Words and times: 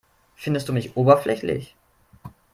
Findest 0.35 0.67
du 0.67 0.73
mich 0.73 0.97
oberflächlich? 0.97 1.75